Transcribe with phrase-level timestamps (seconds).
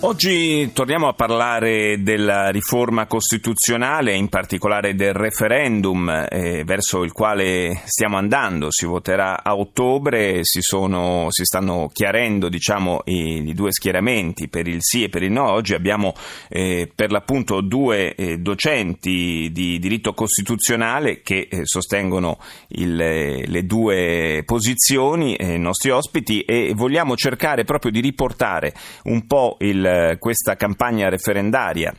[0.00, 7.80] Oggi torniamo a parlare della riforma costituzionale, in particolare del referendum eh, verso il quale
[7.86, 8.70] stiamo andando.
[8.70, 14.68] Si voterà a ottobre, si, sono, si stanno chiarendo diciamo, i, i, due schieramenti per
[14.68, 15.50] il sì e per il no.
[15.50, 16.12] Oggi abbiamo
[16.50, 24.42] eh, per l'appunto due eh, docenti di diritto costituzionale che eh, sostengono il, le due
[24.44, 29.84] posizioni, i nostri ospiti, e vogliamo cercare proprio di riportare un po' il
[30.18, 31.94] questa campagna referendaria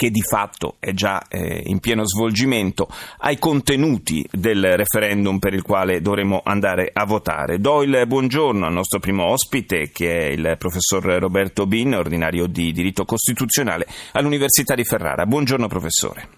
[0.00, 2.88] che di fatto è già eh, in pieno svolgimento,
[3.18, 7.58] ai contenuti del referendum per il quale dovremo andare a votare.
[7.58, 12.72] Do il buongiorno al nostro primo ospite, che è il professor Roberto Bin, ordinario di
[12.72, 15.26] diritto costituzionale all'Università di Ferrara.
[15.26, 16.28] Buongiorno professore.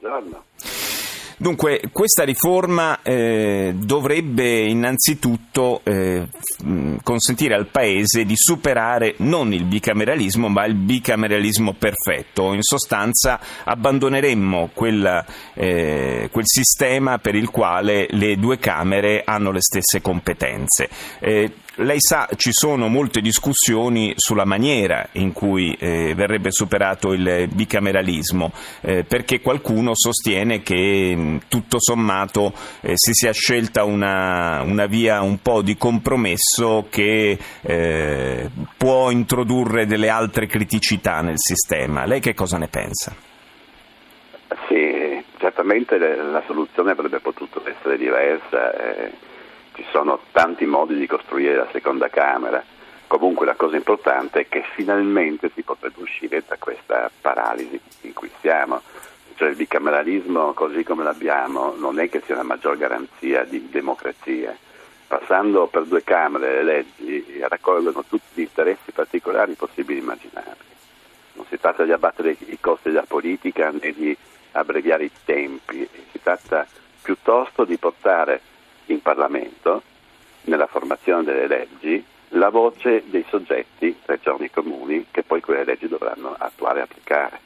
[0.00, 0.44] Buongiorno.
[1.38, 6.26] Dunque, questa riforma eh, dovrebbe innanzitutto eh,
[7.02, 12.54] consentire al Paese di superare non il bicameralismo, ma il bicameralismo perfetto.
[12.54, 19.60] In sostanza abbandoneremmo quella, eh, quel sistema per il quale le due Camere hanno le
[19.60, 20.88] stesse competenze.
[21.78, 28.50] Lei sa, ci sono molte discussioni sulla maniera in cui eh, verrebbe superato il bicameralismo,
[28.80, 35.20] eh, perché qualcuno sostiene che mh, tutto sommato eh, si sia scelta una, una, via
[35.20, 42.06] un po' di compromesso che eh, può introdurre delle altre criticità nel sistema.
[42.06, 43.14] Lei che cosa ne pensa?
[44.66, 49.34] Sì, certamente la soluzione avrebbe potuto essere diversa eh,
[49.76, 52.64] ci sono tanti modi di costruire la seconda Camera.
[53.06, 58.30] Comunque la cosa importante è che finalmente si potrebbe uscire da questa paralisi in cui
[58.40, 58.80] siamo.
[59.36, 64.56] Cioè il bicameralismo così come l'abbiamo non è che sia una maggior garanzia di democrazia.
[65.06, 70.74] Passando per due Camere le leggi raccolgono tutti gli interessi particolari possibili e immaginabili.
[71.34, 74.16] Non si tratta di abbattere i costi della politica né di
[74.52, 76.66] abbreviare i tempi, si tratta
[77.02, 78.40] piuttosto di portare
[78.86, 79.82] in Parlamento,
[80.42, 86.34] nella formazione delle leggi, la voce dei soggetti, regioni comuni, che poi quelle leggi dovranno
[86.36, 87.40] attuare e applicare.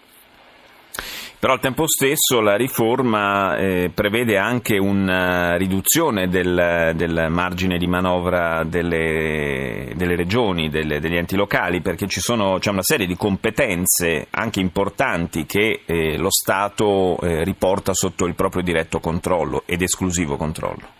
[1.41, 7.87] Però al tempo stesso la riforma eh, prevede anche una riduzione del, del margine di
[7.87, 14.27] manovra delle, delle regioni, delle, degli enti locali, perché sono, c'è una serie di competenze
[14.29, 20.37] anche importanti che eh, lo Stato eh, riporta sotto il proprio diretto controllo ed esclusivo
[20.37, 21.00] controllo.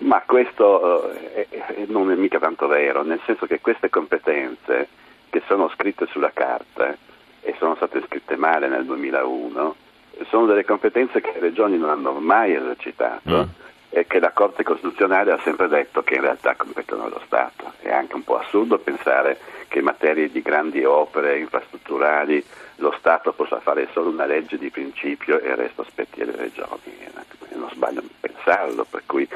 [0.00, 1.46] Ma questo eh,
[1.88, 4.88] non è mica tanto vero, nel senso che queste competenze
[5.28, 6.96] che sono scritte sulla carta
[7.40, 9.76] e sono state scritte male nel 2001
[10.28, 13.48] sono delle competenze che le regioni non hanno mai esercitato mm.
[13.90, 17.72] e che la Corte Costituzionale ha sempre detto che in realtà competono allo Stato.
[17.80, 19.38] È anche un po' assurdo pensare
[19.68, 22.44] che in materie di grandi opere infrastrutturali
[22.76, 26.98] lo Stato possa fare solo una legge di principio e il resto aspetti alle regioni.
[27.52, 29.28] Non sbaglio a pensarlo, per cui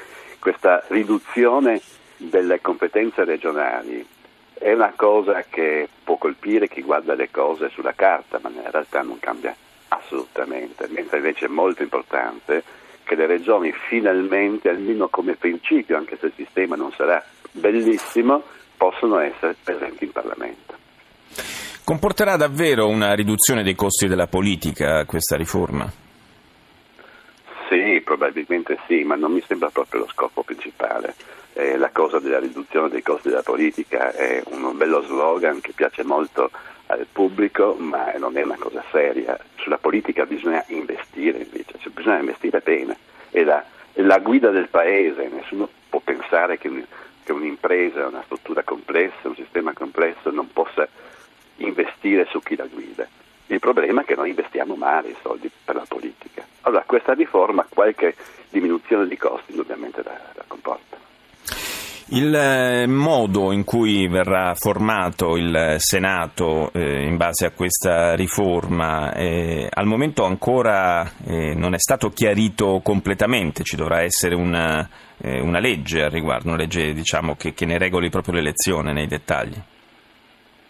[0.45, 1.81] questa riduzione
[2.19, 4.07] delle competenze regionali
[4.53, 9.01] è una cosa che può colpire chi guarda le cose sulla carta, ma in realtà
[9.01, 9.57] non cambia
[9.89, 12.63] assolutamente, mentre invece è molto importante
[13.05, 18.43] che le regioni finalmente, almeno come principio, anche se il sistema non sarà bellissimo,
[18.77, 20.75] possono essere presenti in Parlamento.
[21.85, 26.04] Comporterà davvero una riduzione dei costi della politica questa riforma?
[28.01, 31.15] Probabilmente sì, ma non mi sembra proprio lo scopo principale.
[31.53, 36.03] Eh, la cosa della riduzione dei costi della politica è un bello slogan che piace
[36.03, 36.51] molto
[36.87, 39.39] al pubblico, ma non è una cosa seria.
[39.57, 42.97] Sulla politica bisogna investire invece, cioè, bisogna investire bene.
[43.31, 46.85] È la, è la, guida del paese, nessuno può pensare che, un,
[47.23, 50.87] che un'impresa, una struttura complessa, un sistema complesso non possa
[51.57, 53.07] investire su chi la guida.
[53.47, 56.45] Il problema è che noi investiamo male i soldi per la politica.
[56.63, 58.15] Allora questa riforma qualche
[58.51, 60.97] diminuzione di costi indubbiamente la, la comporta.
[62.09, 69.15] Il eh, modo in cui verrà formato il Senato eh, in base a questa riforma
[69.15, 74.87] eh, al momento ancora eh, non è stato chiarito completamente, ci dovrà essere una,
[75.17, 79.07] eh, una legge al riguardo, una legge diciamo, che, che ne regoli proprio l'elezione nei
[79.07, 79.57] dettagli.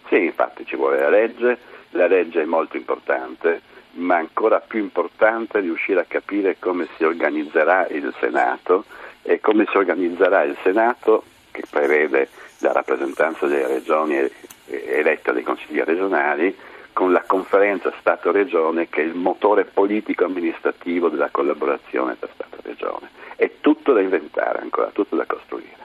[0.09, 1.59] Sì, infatti ci vuole la legge,
[1.95, 7.87] la legge è molto importante ma ancora più importante riuscire a capire come si organizzerà
[7.89, 8.85] il Senato
[9.23, 14.29] e come si organizzerà il Senato che prevede la rappresentanza delle regioni
[14.67, 16.57] eletta dai consigli regionali
[16.93, 23.11] con la conferenza Stato-Regione che è il motore politico-amministrativo della collaborazione tra Stato e Regione.
[23.37, 25.84] È tutto da inventare ancora, tutto da costruire.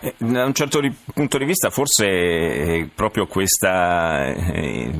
[0.00, 0.80] Eh, da un certo
[1.14, 4.90] punto di vista forse proprio questa eh,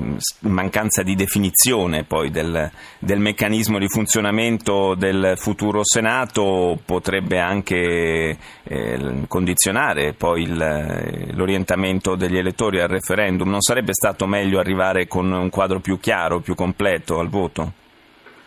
[0.41, 9.25] mancanza di definizione poi del, del, meccanismo di funzionamento del futuro Senato potrebbe anche eh,
[9.29, 13.51] condizionare poi il, l'orientamento degli elettori al referendum.
[13.51, 17.73] Non sarebbe stato meglio arrivare con un quadro più chiaro, più completo al voto?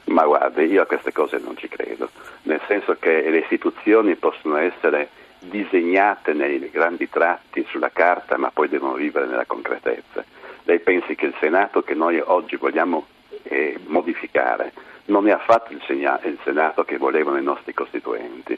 [0.06, 2.10] Ma guardi, io a queste cose non ci credo,
[2.44, 8.68] nel senso che le istituzioni possono essere disegnate nei grandi tratti sulla carta, ma poi
[8.68, 10.24] devono vivere nella concretezza.
[10.64, 13.08] Lei pensi che il Senato che noi oggi vogliamo
[13.44, 14.72] eh, modificare
[15.06, 18.58] non è affatto il, segna- il Senato che volevano i nostri costituenti,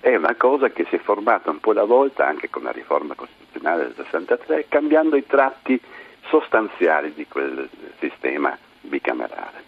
[0.00, 3.14] è una cosa che si è formata un po' alla volta anche con la riforma
[3.14, 5.80] costituzionale del 63, cambiando i tratti
[6.26, 7.68] sostanziali di quel
[8.00, 9.62] sistema bicamerale.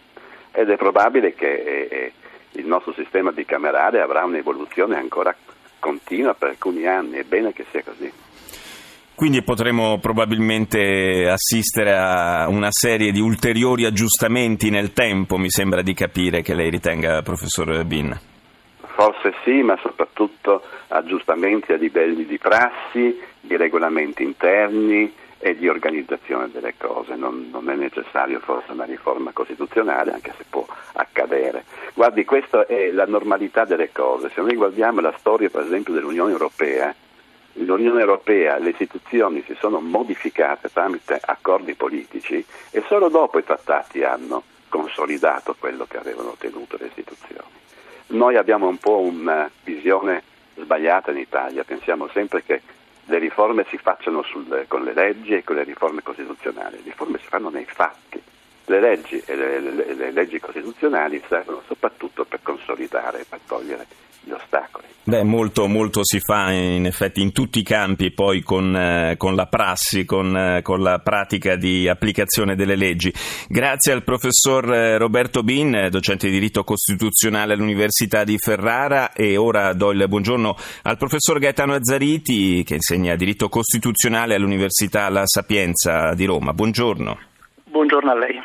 [0.50, 2.12] Ed è probabile che eh, eh
[2.56, 5.34] il nostro sistema bicamerale avrà un'evoluzione ancora
[5.84, 8.10] continua per alcuni anni, è bene che sia così.
[9.14, 15.92] Quindi potremo probabilmente assistere a una serie di ulteriori aggiustamenti nel tempo, mi sembra di
[15.92, 18.18] capire che lei ritenga, professor Bin.
[18.96, 26.48] Forse sì, ma soprattutto aggiustamenti a livelli di prassi, di regolamenti interni e di organizzazione
[26.50, 27.14] delle cose.
[27.14, 30.64] Non, non è necessario forse una riforma costituzionale, anche se può
[30.94, 31.64] accadere.
[31.94, 34.30] Guardi, questa è la normalità delle cose.
[34.34, 36.94] Se noi guardiamo la storia, per esempio, dell'Unione Europea,
[37.54, 44.02] l'Unione Europea, le istituzioni si sono modificate tramite accordi politici e solo dopo i trattati
[44.02, 47.48] hanno consolidato quello che avevano ottenuto le istituzioni.
[48.08, 50.22] Noi abbiamo un po' una visione
[50.56, 52.60] sbagliata in Italia, pensiamo sempre che
[53.06, 57.18] le riforme si facciano sul, con le leggi e con le riforme costituzionali, le riforme
[57.18, 58.13] si fanno nei fatti.
[58.66, 63.86] Le leggi le, le, le leggi costituzionali servono soprattutto per consolidare, per togliere
[64.24, 64.86] gli ostacoli.
[65.06, 69.34] Beh, molto, molto si fa in effetti in tutti i campi poi con, eh, con
[69.34, 73.12] la prassi, con, eh, con, la pratica di applicazione delle leggi.
[73.46, 79.74] Grazie al professor eh, Roberto Bin, docente di diritto costituzionale all'Università di Ferrara e ora
[79.74, 86.24] do il buongiorno al professor Gaetano Azzariti che insegna diritto costituzionale all'Università La Sapienza di
[86.24, 86.54] Roma.
[86.54, 87.32] Buongiorno.
[87.74, 88.40] Buongiorno a lei.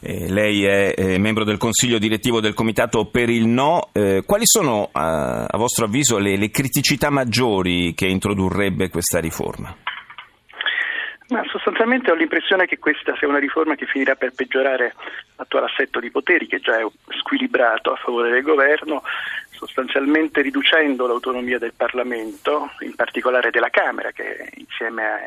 [0.00, 3.90] Eh, lei è eh, membro del consiglio direttivo del Comitato per il No.
[3.92, 9.76] Eh, quali sono, a, a vostro avviso, le, le, criticità maggiori che introdurrebbe questa riforma?
[11.30, 14.94] Ma sostanzialmente ho l'impressione che questa sia una riforma che finirà per peggiorare
[15.34, 16.86] l'attuale assetto di poteri, che già è
[17.18, 19.02] squilibrato a favore del governo,
[19.50, 25.18] sostanzialmente riducendo l'autonomia del Parlamento, in particolare della Camera, che insieme a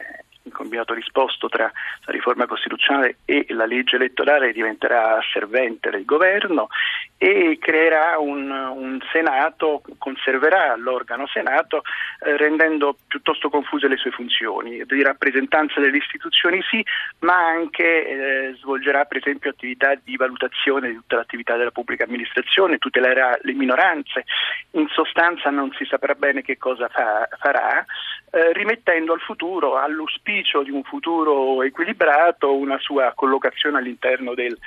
[0.55, 6.67] combinato risposto tra la riforma costituzionale e la legge elettorale diventerà servente del governo
[7.17, 11.83] e creerà un, un Senato, conserverà l'organo Senato
[12.19, 16.83] eh, rendendo piuttosto confuse le sue funzioni, di rappresentanza delle istituzioni sì,
[17.19, 22.77] ma anche eh, svolgerà per esempio attività di valutazione di tutta l'attività della pubblica amministrazione,
[22.77, 24.25] tutelerà le minoranze,
[24.71, 27.85] in sostanza non si saprà bene che cosa fa, farà,
[28.31, 34.57] eh, rimettendo al futuro, all'auspicio di un futuro equilibrato, una sua collocazione all'interno del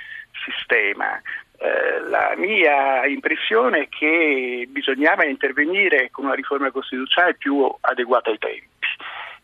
[0.45, 1.21] sistema.
[1.61, 8.39] Eh, la mia impressione è che bisognava intervenire con una riforma costituzionale più adeguata ai
[8.39, 8.78] tempi.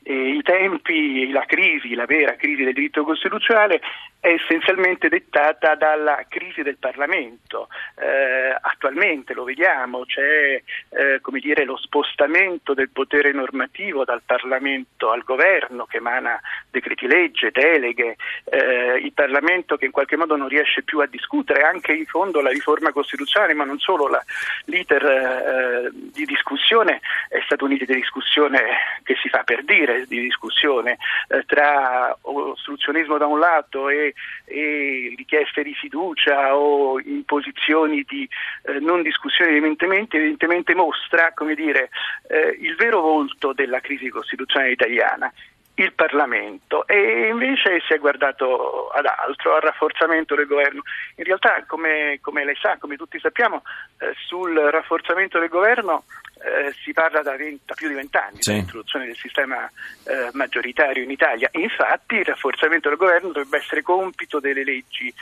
[0.06, 3.80] E I tempi, la crisi, la vera crisi del diritto costituzionale
[4.20, 7.68] è essenzialmente dettata dalla crisi del Parlamento.
[7.96, 15.22] Eh, attualmente lo vediamo, c'è eh, dire, lo spostamento del potere normativo dal Parlamento al
[15.24, 20.82] governo che emana decreti legge, deleghe, eh, il Parlamento che in qualche modo non riesce
[20.82, 24.22] più a discutere anche in fondo la riforma costituzionale, ma non solo, la,
[24.66, 28.62] l'iter eh, di discussione è stato un iter di discussione
[29.02, 30.98] che si fa per dire, di discussione
[31.28, 38.28] eh, tra ostruzionismo da un lato e e richieste di fiducia o imposizioni di
[38.64, 41.90] eh, non discussione di evidentemente, evidentemente mostra dire,
[42.28, 45.32] eh, il vero volto della crisi costituzionale italiana
[45.76, 50.82] il Parlamento e invece si è guardato ad altro, al rafforzamento del governo.
[51.16, 53.62] In realtà, come, come lei sa, come tutti sappiamo,
[53.98, 56.04] eh, sul rafforzamento del governo
[56.44, 58.50] eh, si parla da, 20, da, più di vent'anni, sì.
[58.50, 59.70] dell'introduzione del sistema
[60.04, 61.48] eh, maggioritario in Italia.
[61.52, 65.12] Infatti il rafforzamento del governo dovrebbe essere compito delle leggi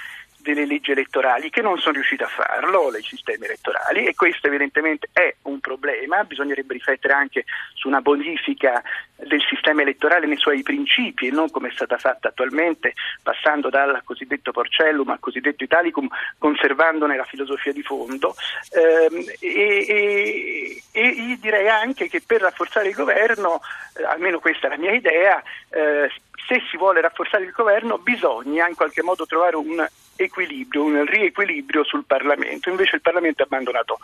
[0.42, 5.08] delle leggi elettorali che non sono riusciti a farlo, i sistemi elettorali e questo evidentemente
[5.12, 7.44] è un problema, bisognerebbe riflettere anche
[7.74, 8.82] su una bonifica
[9.16, 14.02] del sistema elettorale nei suoi principi e non come è stata fatta attualmente passando dal
[14.04, 16.08] cosiddetto Porcellum al cosiddetto Italicum
[16.38, 18.34] conservandone la filosofia di fondo.
[18.72, 23.60] Ehm, e, e, e, direi anche che per rafforzare il governo,
[23.96, 26.10] eh, almeno questa è la mia idea, eh,
[26.52, 31.82] se si vuole rafforzare il governo bisogna in qualche modo trovare un equilibrio, un riequilibrio
[31.82, 33.98] sul Parlamento, invece il Parlamento è abbandonato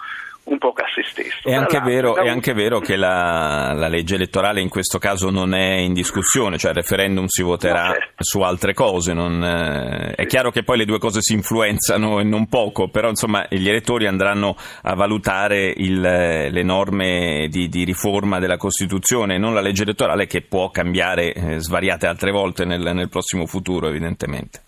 [0.48, 1.48] un po' a se stesso.
[1.48, 5.54] È anche, vero, è anche vero, che la, la, legge elettorale in questo caso non
[5.54, 8.24] è in discussione, cioè il referendum si voterà no, certo.
[8.24, 12.24] su altre cose, non, eh, è chiaro che poi le due cose si influenzano e
[12.24, 18.38] non poco, però insomma gli elettori andranno a valutare il, le norme di, di, riforma
[18.38, 23.08] della Costituzione, non la legge elettorale che può cambiare eh, svariate altre volte nel, nel
[23.08, 24.62] prossimo futuro evidentemente.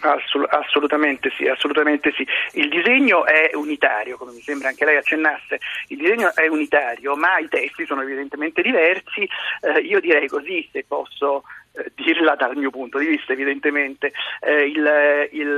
[0.00, 2.26] Assolutamente sì, assolutamente sì.
[2.52, 7.38] Il disegno è unitario, come mi sembra anche lei accennasse, il disegno è unitario, ma
[7.38, 9.28] i testi sono evidentemente diversi.
[9.60, 14.66] Eh, io direi così, se posso eh, dirla dal mio punto di vista evidentemente, eh,
[14.66, 15.56] il, il,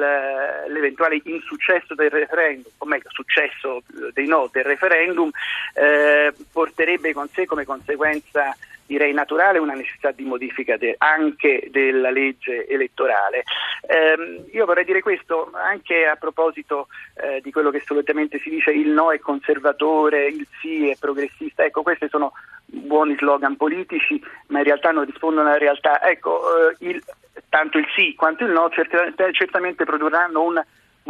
[0.69, 3.83] l'eventuale insuccesso del referendum, o meglio successo
[4.13, 5.31] dei no del referendum,
[5.75, 8.55] eh, porterebbe con sé come conseguenza
[8.91, 13.45] direi naturale una necessità di modifica de, anche della legge elettorale.
[13.87, 18.73] Eh, io vorrei dire questo anche a proposito eh, di quello che solitamente si dice
[18.73, 22.33] il no è conservatore, il sì è progressista, ecco questi sono
[22.65, 26.03] buoni slogan politici ma in realtà non rispondono alla realtà.
[26.03, 27.01] Ecco, eh, il,
[27.49, 30.61] tanto il sì quanto il no certamente, produrranno un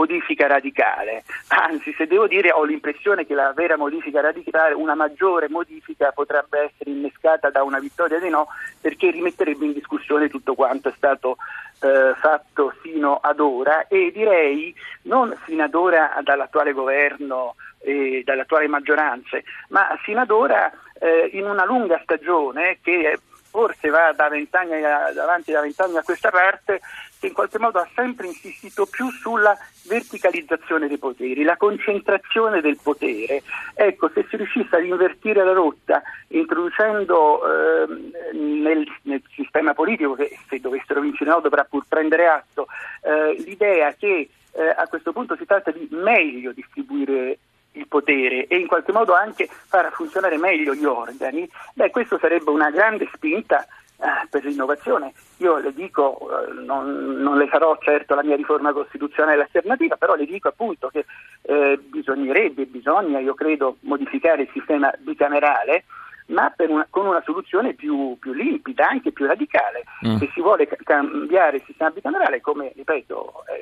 [0.00, 5.50] modifica radicale, anzi se devo dire ho l'impressione che la vera modifica radicale, una maggiore
[5.50, 8.48] modifica potrebbe essere innescata da una vittoria dei no
[8.80, 11.36] perché rimetterebbe in discussione tutto quanto è stato
[11.80, 13.86] eh, fatto fino ad ora.
[13.88, 20.30] E direi non fino ad ora dall'attuale governo e dalle attuali maggioranze, ma fino ad
[20.30, 23.18] ora eh, in una lunga stagione che
[23.50, 26.80] forse va da vent'anni avanti da vent'anni a questa parte,
[27.18, 32.78] che in qualche modo ha sempre insistito più sulla verticalizzazione dei poteri, la concentrazione del
[32.82, 33.42] potere.
[33.74, 37.86] Ecco, se si riuscisse ad invertire la rotta introducendo eh,
[38.32, 42.68] nel, nel, sistema politico, che se dovessero vincere no dovrà pur prendere atto,
[43.02, 47.38] eh, l'idea che eh, a questo punto si tratta di meglio distribuire
[47.72, 52.50] il potere e in qualche modo anche far funzionare meglio gli organi, beh, questo sarebbe
[52.50, 53.64] una grande spinta
[54.00, 55.12] eh, per l'innovazione.
[55.38, 60.14] Io le dico, eh, non, non, le farò certo la mia riforma costituzionale alternativa, però
[60.14, 61.04] le dico appunto che
[61.42, 65.84] eh, bisognerebbe, bisogna, io credo, modificare il sistema bicamerale
[66.30, 69.84] ma una, con una soluzione più, più, limpida, anche più radicale.
[70.06, 70.16] Mm.
[70.16, 73.52] Se si vuole cambiare il sistema bicamerale, come ripeto, è,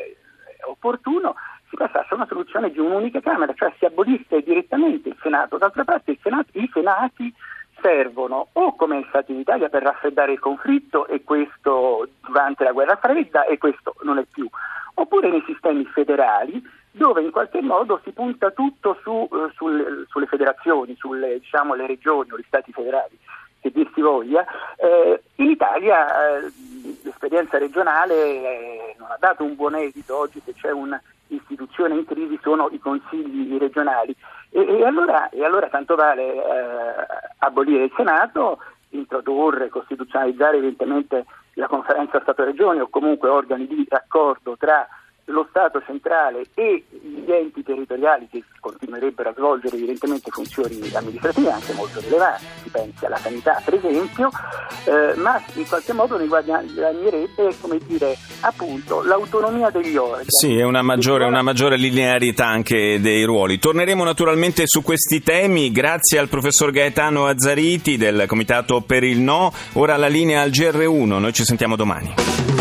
[0.60, 1.34] è opportuno,
[1.78, 5.58] si passasse a una soluzione di un'unica Camera, cioè si abolisse direttamente il Senato.
[5.58, 7.32] D'altra parte Senato, i Senati
[7.80, 12.72] servono o come è stato in Italia per raffreddare il conflitto e questo durante la
[12.72, 14.48] guerra fredda e questo non è più,
[14.94, 20.26] oppure nei sistemi federali dove in qualche modo si punta tutto su, eh, sulle, sulle,
[20.26, 23.16] federazioni, sulle diciamo, regioni o gli stati federali,
[23.60, 24.44] che dir si voglia.
[24.76, 26.52] Eh, in Italia eh,
[27.04, 32.04] l'esperienza regionale eh, non ha dato un buon esito, oggi se c'è un istituzione in
[32.04, 34.14] crisi sono i consigli regionali.
[34.50, 37.06] E, e, allora, e allora, tanto vale eh,
[37.38, 38.58] abolire il Senato,
[38.90, 44.86] introdurre, costituzionalizzare evidentemente la conferenza Stato-Regioni o comunque organi di raccordo tra
[45.28, 51.72] lo Stato centrale e gli enti territoriali che continuerebbero a svolgere evidentemente funzioni amministrative anche
[51.72, 54.30] molto rilevanti, si pensi alla sanità per esempio,
[54.84, 60.26] eh, ma in qualche modo ne guadagnerebbe come dire appunto l'autonomia degli organi.
[60.28, 63.58] Sì, è una maggiore, una maggiore linearità anche dei ruoli.
[63.58, 69.52] Torneremo naturalmente su questi temi, grazie al professor Gaetano Azzariti del Comitato per il No,
[69.74, 72.57] ora la linea al GR1, noi ci sentiamo domani.